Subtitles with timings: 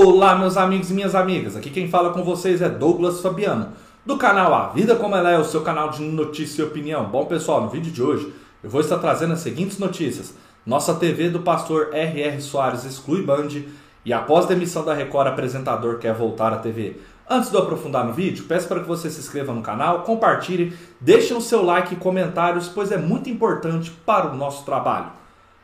[0.00, 1.56] Olá, meus amigos e minhas amigas.
[1.56, 3.72] Aqui quem fala com vocês é Douglas Fabiano,
[4.06, 7.06] do canal A Vida Como Ela É, o seu canal de notícia e opinião.
[7.06, 8.32] Bom, pessoal, no vídeo de hoje
[8.62, 10.36] eu vou estar trazendo as seguintes notícias.
[10.64, 12.40] Nossa TV do pastor R.R.
[12.40, 13.48] Soares exclui Band
[14.04, 17.00] e após demissão da Record, apresentador quer voltar à TV.
[17.28, 20.78] Antes de eu aprofundar no vídeo, peço para que você se inscreva no canal, compartilhe,
[21.00, 25.10] deixe o seu like e comentários, pois é muito importante para o nosso trabalho.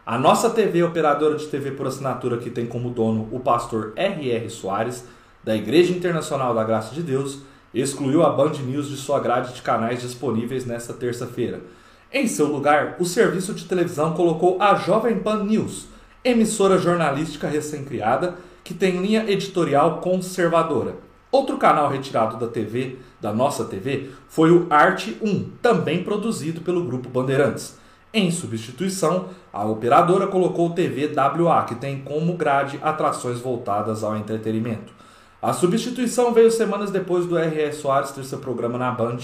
[0.06, 4.50] A nossa TV, operadora de TV por assinatura, que tem como dono o pastor R.R.
[4.50, 5.02] Soares,
[5.42, 7.38] da Igreja Internacional da Graça de Deus,
[7.72, 11.62] excluiu a Band News de sua grade de canais disponíveis nesta terça-feira.
[12.12, 15.86] Em seu lugar, o serviço de televisão colocou a Jovem Pan News,
[16.22, 20.96] emissora jornalística recém-criada que tem linha editorial conservadora.
[21.32, 26.84] Outro canal retirado da TV, da nossa TV, foi o Arte 1, também produzido pelo
[26.84, 27.82] Grupo Bandeirantes.
[28.16, 34.16] Em substituição, a operadora colocou o TV WA, que tem como grade atrações voltadas ao
[34.16, 34.92] entretenimento.
[35.42, 37.72] A substituição veio semanas depois do R.R.
[37.72, 39.18] Soares ter seu programa na Band,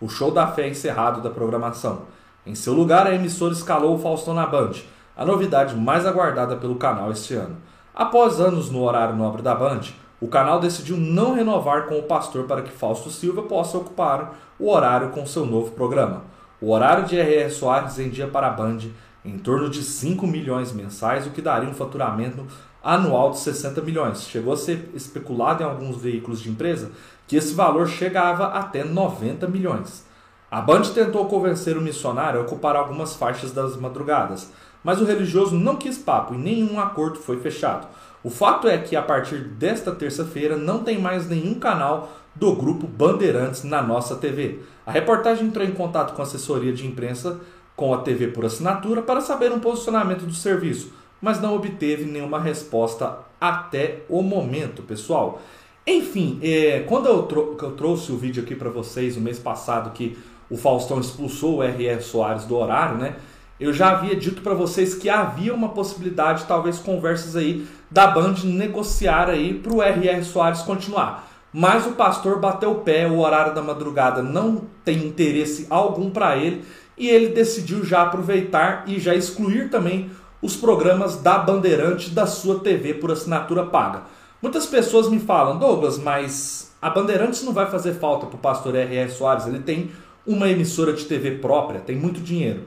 [0.00, 2.00] o Show da Fé encerrado da programação.
[2.44, 4.72] Em seu lugar, a emissora escalou o Faustão na Band,
[5.16, 7.58] a novidade mais aguardada pelo canal este ano.
[7.94, 9.82] Após anos no horário nobre da Band,
[10.20, 14.68] o canal decidiu não renovar com o pastor para que Fausto Silva possa ocupar o
[14.68, 16.32] horário com seu novo programa.
[16.62, 17.50] O horário de R.R.
[17.50, 18.78] Soares vendia para a Band
[19.24, 22.46] em torno de 5 milhões mensais, o que daria um faturamento
[22.80, 24.22] anual de 60 milhões.
[24.22, 26.92] Chegou a ser especulado em alguns veículos de empresa
[27.26, 30.06] que esse valor chegava até 90 milhões.
[30.48, 34.52] A Band tentou convencer o missionário a ocupar algumas faixas das madrugadas,
[34.82, 37.86] mas o religioso não quis papo e nenhum acordo foi fechado.
[38.24, 42.86] O fato é que a partir desta terça-feira não tem mais nenhum canal do grupo
[42.86, 44.60] Bandeirantes na nossa TV.
[44.86, 47.40] A reportagem entrou em contato com a assessoria de imprensa
[47.74, 52.38] com a TV por assinatura para saber um posicionamento do serviço, mas não obteve nenhuma
[52.38, 55.40] resposta até o momento, pessoal.
[55.86, 59.90] Enfim, é, quando eu, trou eu, trouxe o vídeo aqui para vocês no mês passado
[59.90, 60.16] que
[60.48, 62.00] o Faustão expulsou o R.R.
[62.02, 63.16] Soares do horário, né?
[63.62, 68.34] Eu já havia dito para vocês que havia uma possibilidade, talvez conversas aí da Band
[68.42, 70.24] negociar aí para o R.R.
[70.24, 71.28] Soares continuar.
[71.52, 76.36] Mas o pastor bateu o pé, o horário da madrugada não tem interesse algum para
[76.36, 76.64] ele
[76.98, 80.10] e ele decidiu já aproveitar e já excluir também
[80.42, 84.02] os programas da Bandeirante da sua TV por assinatura paga.
[84.42, 88.74] Muitas pessoas me falam, Douglas, mas a Bandeirantes não vai fazer falta para o pastor
[88.74, 89.08] R.R.
[89.08, 89.92] Soares, ele tem
[90.26, 92.66] uma emissora de TV própria, tem muito dinheiro.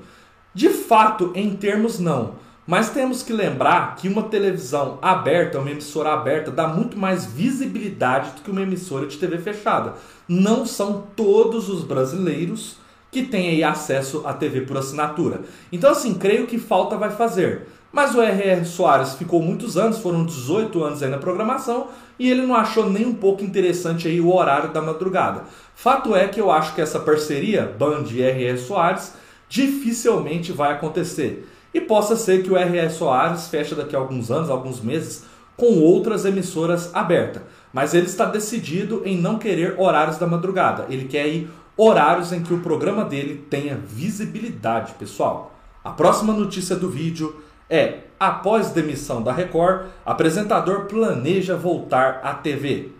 [0.56, 2.36] De fato, em termos, não.
[2.66, 8.32] Mas temos que lembrar que uma televisão aberta, uma emissora aberta, dá muito mais visibilidade
[8.32, 9.96] do que uma emissora de TV fechada.
[10.28, 12.78] Não são todos os brasileiros
[13.12, 15.42] que têm aí acesso à TV por assinatura.
[15.72, 17.68] Então, assim, creio que falta vai fazer.
[17.92, 18.66] Mas o R.R.
[18.66, 21.88] Soares ficou muitos anos, foram 18 anos aí na programação,
[22.18, 25.44] e ele não achou nem um pouco interessante aí o horário da madrugada.
[25.76, 28.58] Fato é que eu acho que essa parceria, Band e R.R.
[28.58, 29.14] Soares,
[29.50, 32.98] dificilmente vai acontecer e possa ser que o R.S.
[32.98, 35.26] Soares feche daqui a alguns anos, alguns meses,
[35.58, 37.44] com outras emissoras abertas.
[37.74, 40.86] Mas ele está decidido em não querer horários da madrugada.
[40.90, 45.54] Ele quer ir horários em que o programa dele tenha visibilidade, pessoal.
[45.84, 52.92] A próxima notícia do vídeo é: após demissão da Record, apresentador planeja voltar à TV.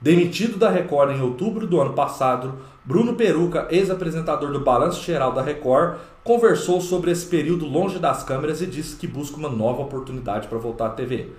[0.00, 5.40] Demitido da Record em outubro do ano passado, Bruno Peruca, ex-apresentador do Balanço Geral da
[5.40, 10.48] Record, conversou sobre esse período longe das câmeras e disse que busca uma nova oportunidade
[10.48, 11.30] para voltar à TV.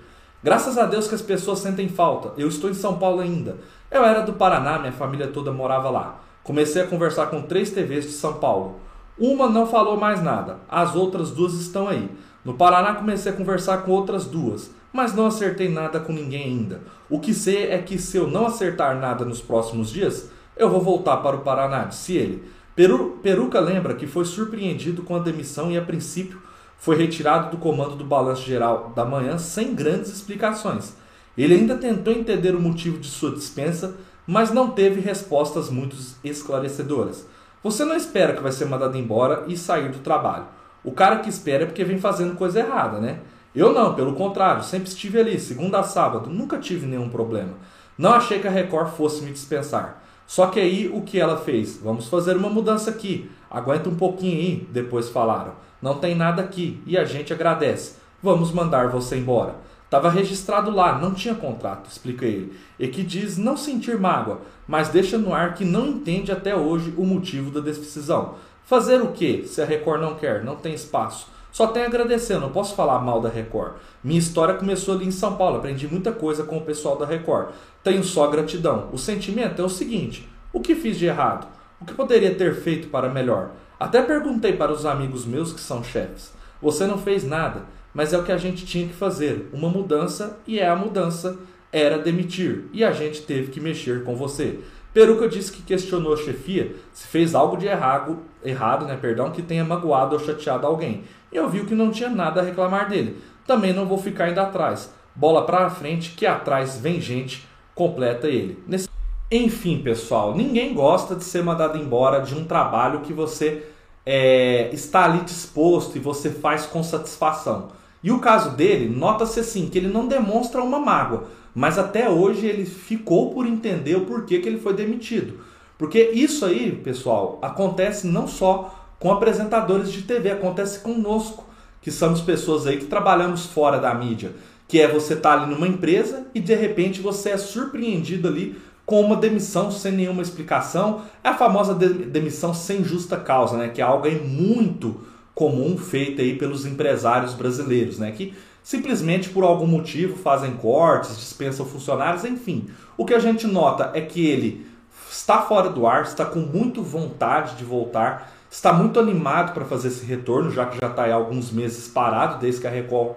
[0.42, 2.32] Graças a Deus que as pessoas sentem falta.
[2.36, 3.58] Eu estou em São Paulo ainda.
[3.92, 6.20] Eu era do Paraná, minha família toda morava lá.
[6.42, 8.80] Comecei a conversar com três TVs de São Paulo.
[9.16, 12.10] Uma não falou mais nada, as outras duas estão aí.
[12.44, 16.80] No Paraná comecei a conversar com outras duas, mas não acertei nada com ninguém ainda.
[17.08, 20.80] O que sei é que se eu não acertar nada nos próximos dias, eu vou
[20.80, 22.50] voltar para o Paraná, disse ele.
[22.74, 26.40] Peru, Peruca lembra que foi surpreendido com a demissão e, a princípio,
[26.78, 30.94] foi retirado do comando do balanço geral da manhã sem grandes explicações.
[31.36, 33.96] Ele ainda tentou entender o motivo de sua dispensa,
[34.26, 37.26] mas não teve respostas muito esclarecedoras.
[37.62, 40.46] Você não espera que vai ser mandado embora e sair do trabalho.
[40.84, 43.20] O cara que espera é porque vem fazendo coisa errada, né?
[43.54, 47.54] Eu não, pelo contrário, sempre estive ali, segunda a sábado, nunca tive nenhum problema.
[47.96, 50.02] Não achei que a Record fosse me dispensar.
[50.26, 51.78] Só que aí o que ela fez?
[51.82, 53.30] Vamos fazer uma mudança aqui.
[53.50, 55.54] Aguenta um pouquinho aí, depois falaram.
[55.80, 57.96] Não tem nada aqui e a gente agradece.
[58.22, 59.54] Vamos mandar você embora.
[59.84, 62.58] Estava registrado lá, não tinha contrato, explica ele.
[62.76, 66.92] E que diz não sentir mágoa, mas deixa no ar que não entende até hoje
[66.96, 68.34] o motivo da decisão.
[68.64, 70.42] Fazer o que se a Record não quer?
[70.42, 71.28] Não tem espaço.
[71.56, 73.76] Só tenho a agradecer, não posso falar mal da Record.
[74.04, 77.48] Minha história começou ali em São Paulo, aprendi muita coisa com o pessoal da Record.
[77.82, 78.90] Tenho só gratidão.
[78.92, 81.46] O sentimento é o seguinte: o que fiz de errado?
[81.80, 83.52] O que poderia ter feito para melhor?
[83.80, 86.30] Até perguntei para os amigos meus que são chefes.
[86.60, 87.62] Você não fez nada,
[87.94, 89.48] mas é o que a gente tinha que fazer.
[89.50, 91.38] Uma mudança e é a mudança
[91.72, 94.60] era demitir e a gente teve que mexer com você.
[94.96, 99.42] Peruca disse que questionou a chefia se fez algo de errado, errado, né, perdão, que
[99.42, 101.04] tenha magoado ou chateado alguém.
[101.30, 103.18] E eu vi que não tinha nada a reclamar dele.
[103.46, 104.90] Também não vou ficar ainda atrás.
[105.14, 108.58] Bola para frente que atrás vem gente, completa ele.
[108.66, 108.88] Nesse...
[109.30, 113.66] Enfim, pessoal, ninguém gosta de ser mandado embora de um trabalho que você
[114.06, 117.68] é, está ali disposto e você faz com satisfação.
[118.02, 121.24] E o caso dele, nota-se assim, que ele não demonstra uma mágoa,
[121.56, 125.40] mas até hoje ele ficou por entender o porquê que ele foi demitido.
[125.78, 131.46] Porque isso aí, pessoal, acontece não só com apresentadores de TV, acontece conosco,
[131.80, 134.32] que somos pessoas aí que trabalhamos fora da mídia,
[134.68, 138.60] que é você estar tá ali numa empresa e de repente você é surpreendido ali
[138.84, 143.80] com uma demissão sem nenhuma explicação, é a famosa demissão sem justa causa, né, que
[143.80, 145.00] é algo aí muito
[145.34, 148.10] comum feito aí pelos empresários brasileiros, né?
[148.10, 148.32] Que
[148.66, 152.66] simplesmente por algum motivo fazem cortes, dispensam funcionários, enfim.
[152.98, 154.66] O que a gente nota é que ele
[155.08, 159.86] está fora do ar, está com muito vontade de voltar, está muito animado para fazer
[159.86, 163.14] esse retorno, já que já está aí alguns meses parado desde que a Record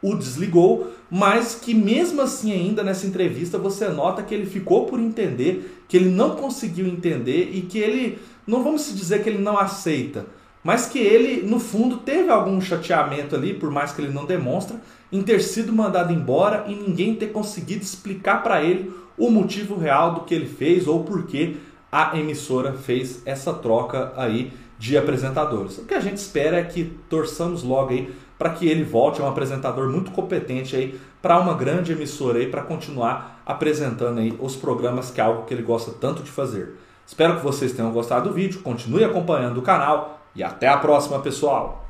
[0.00, 5.00] o desligou, mas que mesmo assim ainda nessa entrevista você nota que ele ficou por
[5.00, 9.58] entender, que ele não conseguiu entender e que ele, não vamos dizer que ele não
[9.58, 10.26] aceita,
[10.62, 14.80] mas que ele, no fundo, teve algum chateamento ali, por mais que ele não demonstra,
[15.10, 20.14] em ter sido mandado embora e ninguém ter conseguido explicar para ele o motivo real
[20.14, 21.56] do que ele fez ou por que
[21.90, 25.78] a emissora fez essa troca aí de apresentadores.
[25.78, 29.24] O que a gente espera é que torçamos logo aí para que ele volte, é
[29.24, 34.56] um apresentador muito competente aí para uma grande emissora aí para continuar apresentando aí os
[34.56, 36.76] programas que é algo que ele gosta tanto de fazer.
[37.06, 41.20] Espero que vocês tenham gostado do vídeo, continue acompanhando o canal e até a próxima,
[41.20, 41.84] pessoal!